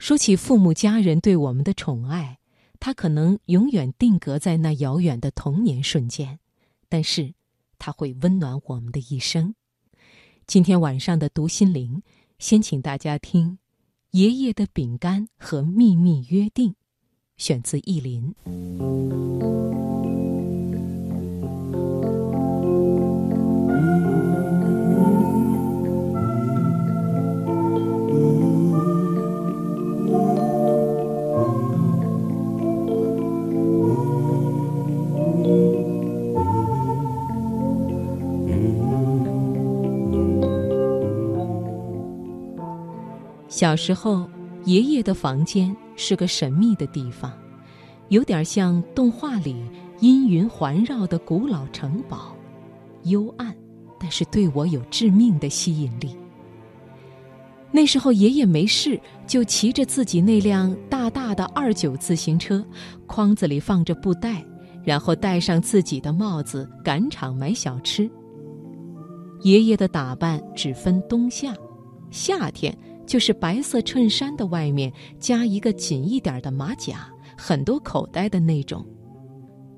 [0.00, 2.38] 说起父母家人对我们的宠爱，
[2.80, 6.38] 它可能永远定格在那遥远的童年瞬间，
[6.88, 7.34] 但是，
[7.78, 9.54] 它会温暖我们的一生。
[10.46, 12.02] 今天晚上的读心灵，
[12.38, 13.50] 先请大家听
[14.12, 16.70] 《爷爷的饼干和秘密约定》，
[17.36, 18.34] 选自意林。
[43.50, 44.30] 小时候，
[44.64, 47.32] 爷爷的房间是个神秘的地方，
[48.08, 49.56] 有点像动画里
[49.98, 52.32] 阴云环绕的古老城堡，
[53.02, 53.52] 幽暗，
[53.98, 56.16] 但是对我有致命的吸引力。
[57.72, 62.64] 那时候，爷爷没事就骑着自己那辆大大的二九自行车，
[63.08, 64.44] 筐子里放着布袋，
[64.84, 68.08] 然后戴上自己的帽子，赶场买小吃。
[69.42, 71.52] 爷爷的打扮只分冬夏，
[72.12, 72.72] 夏天。
[73.10, 78.84] 就是白色衬衫的外面加一个紧一点的马甲，很多口袋的那种；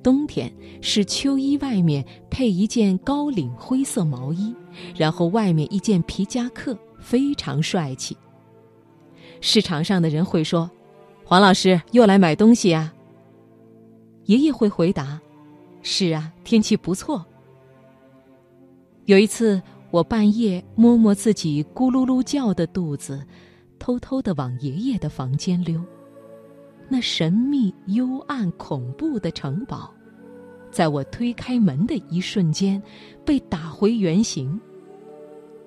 [0.03, 0.53] 冬天
[0.83, 4.55] 是秋衣外面配一件高领灰色毛衣，
[4.95, 8.15] 然后外面一件皮夹克，非常帅气。
[9.41, 10.71] 市场上的人会说
[11.25, 12.93] ：“黄老师又来买东西呀。”
[14.29, 15.19] 爷爷会回答
[15.81, 17.25] ：“是啊，天气不错。”
[19.07, 19.63] 有一次。
[19.93, 23.23] 我半夜摸摸自己咕噜噜叫的肚子，
[23.79, 25.79] 偷偷的往爷爷的房间溜。
[26.89, 29.93] 那神秘、幽暗、恐怖的城堡，
[30.71, 32.83] 在我推开门的一瞬间，
[33.23, 34.59] 被打回原形。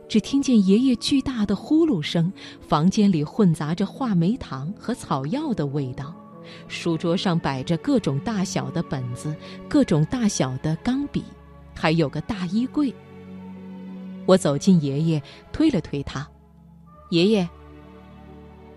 [0.08, 6.16] 只听见爷爷巨大的呼噜声，房间里混杂着话梅糖和草药的味道，
[6.68, 9.36] 书桌上摆着各种大小的本子，
[9.70, 11.24] 各种大小的钢笔，
[11.76, 12.92] 还有个大衣柜。
[14.26, 15.22] 我走进爷爷，
[15.52, 16.28] 推了推他。
[17.12, 17.48] 爷爷，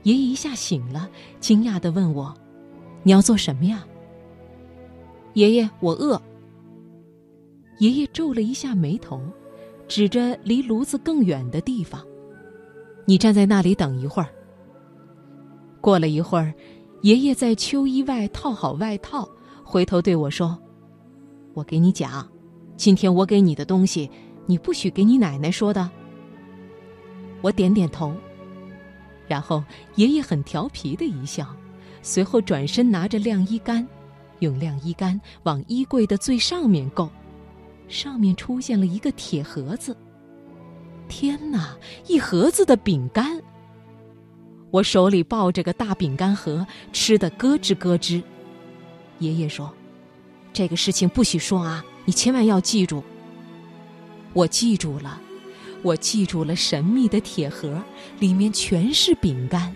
[0.02, 1.08] 爷爷一下醒了，
[1.40, 2.34] 惊讶的问我
[3.02, 3.86] ：“你要做什么呀？”
[5.32, 6.20] 爷爷，我饿。
[7.78, 9.20] 爷爷皱了一下眉头，
[9.86, 12.04] 指着离炉子更远的地方
[13.06, 14.28] ：“你站在那里等一会儿。”
[15.80, 16.52] 过了一会儿，
[17.02, 19.26] 爷爷在秋衣外套好外套，
[19.64, 20.58] 回头对我说
[21.54, 22.28] ：“我给你讲，
[22.76, 24.10] 今天我给你的东西。”
[24.48, 25.90] 你不许给你奶奶说的。
[27.42, 28.14] 我点点头，
[29.28, 29.62] 然后
[29.96, 31.54] 爷爷很调皮的一笑，
[32.00, 33.86] 随后转身拿着晾衣杆，
[34.38, 37.10] 用晾衣杆往衣柜的最上面够，
[37.88, 39.94] 上面出现了一个铁盒子。
[41.08, 41.76] 天哪，
[42.06, 43.42] 一盒子的饼干！
[44.70, 48.22] 我手里抱着个大饼干盒，吃的咯吱咯吱。
[49.18, 49.70] 爷爷说
[50.54, 53.04] ：“这个事情不许说啊，你千万要记住。”
[54.32, 55.20] 我记住了，
[55.82, 57.82] 我记住了神秘的铁盒，
[58.20, 59.74] 里面全是饼干。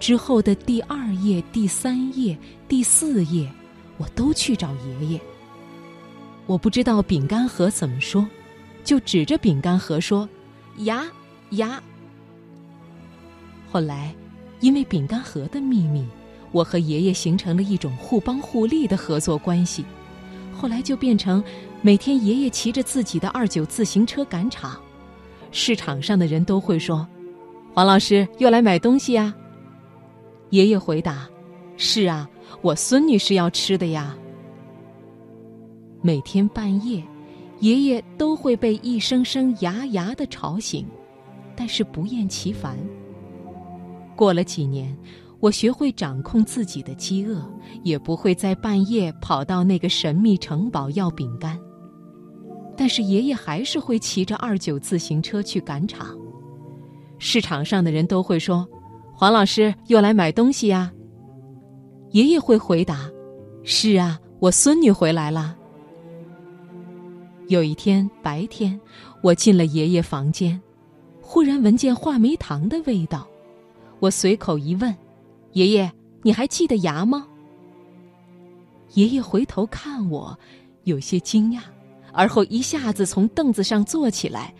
[0.00, 2.36] 之后的第二页、第三页、
[2.68, 3.50] 第四页，
[3.96, 5.20] 我都去找爷爷。
[6.46, 8.26] 我不知道饼干盒怎么说，
[8.84, 10.28] 就指着饼干盒说
[10.78, 11.06] ：“牙
[11.50, 11.82] 牙。”
[13.70, 14.14] 后来，
[14.60, 16.06] 因为饼干盒的秘密，
[16.52, 19.84] 我和爷爷形成了一种互帮互利的合作关系。
[20.58, 21.42] 后来就变成。
[21.80, 24.80] 每天，爷爷骑着自己的二九自行车赶场，
[25.52, 27.06] 市场上的人都会说
[27.72, 29.32] ：“黄老师又来买东西呀。”
[30.50, 31.28] 爷爷回答
[31.78, 32.28] ：“是啊，
[32.62, 34.18] 我孙女是要吃的呀。”
[36.02, 37.00] 每天半夜，
[37.60, 40.84] 爷爷都会被一声声“牙牙”的吵醒，
[41.54, 42.76] 但是不厌其烦。
[44.16, 44.92] 过了几年。
[45.40, 47.40] 我学会掌控自己的饥饿，
[47.84, 51.58] 也不会在半夜跑到那个神秘城堡要饼干。
[52.76, 56.16] 但是爷爷还是会骑着二九自行车去赶场，
[57.18, 58.66] 市场上的人都会说
[59.14, 60.92] ：“黄老师又来买东西呀。”
[62.10, 63.08] 爷爷会回答
[63.62, 65.56] ：“是啊，我孙女回来了。”
[67.48, 68.78] 有一天白天，
[69.22, 70.60] 我进了爷爷房间，
[71.20, 73.26] 忽然闻见话梅糖的味道，
[74.00, 74.94] 我随口一问。
[75.52, 75.90] 爷爷，
[76.22, 77.26] 你还记得牙吗？
[78.94, 80.38] 爷爷回头看我，
[80.84, 81.60] 有些惊讶，
[82.12, 84.54] 而后一下子从凳子上坐起来，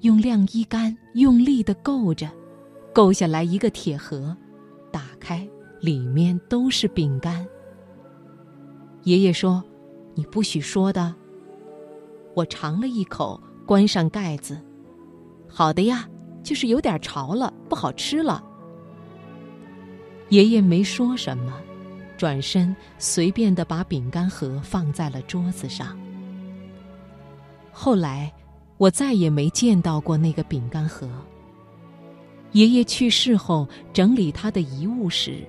[0.00, 2.28] 用晾衣杆用力的够着，
[2.92, 4.36] 够下来一个铁盒，
[4.90, 5.46] 打开，
[5.80, 7.46] 里面都是饼干。
[9.04, 9.62] 爷爷说
[10.14, 11.14] ：“你不许说的。”
[12.34, 14.60] 我尝了一口，关上盖子。
[15.48, 16.08] 好的呀，
[16.42, 18.44] 就是有点潮了，不好吃了。
[20.28, 21.60] 爷爷没说什么，
[22.16, 25.96] 转身随便的把饼干盒放在了桌子上。
[27.70, 28.32] 后来，
[28.76, 31.08] 我再也没见到过那个饼干盒。
[32.52, 35.46] 爷爷去世后，整理他的遗物时，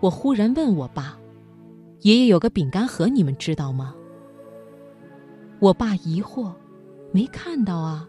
[0.00, 1.18] 我忽然问我爸
[2.02, 3.94] ：“爷爷有个饼干盒，你们知道吗？”
[5.58, 6.52] 我爸疑惑
[7.12, 8.08] ：“没看到啊。”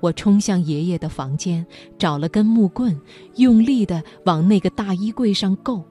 [0.00, 1.64] 我冲向爷爷的房间，
[1.98, 2.98] 找了根木棍，
[3.36, 5.84] 用力的往那个大衣柜上够。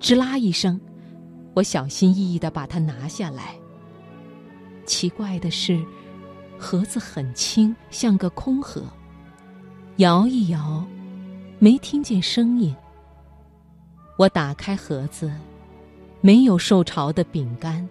[0.00, 0.80] 吱啦一声，
[1.54, 3.54] 我小心翼翼的把它拿下来。
[4.86, 5.84] 奇怪的是，
[6.58, 8.82] 盒子很轻，像个空盒。
[9.96, 10.84] 摇一摇，
[11.58, 12.74] 没听见声音。
[14.18, 15.30] 我打开盒子，
[16.20, 17.86] 没有受潮的饼干，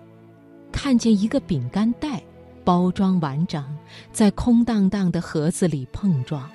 [0.72, 2.24] 看见一个饼干袋。
[2.66, 3.64] 包装完整，
[4.12, 6.50] 在空荡荡的盒子里碰撞。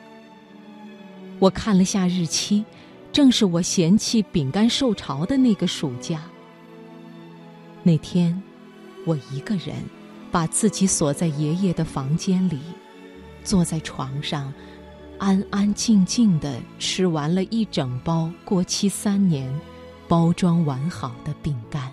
[1.39, 2.65] 我看了下日期，
[3.13, 6.21] 正是我嫌弃饼干受潮的那个暑假。
[7.83, 8.43] 那天，
[9.07, 9.77] 我一个人
[10.31, 12.59] 把自己锁在爷爷的房间里，
[13.43, 14.53] 坐在床上，
[15.17, 19.49] 安安静静的吃完了一整包过期三年、
[20.09, 21.91] 包装完好的饼干。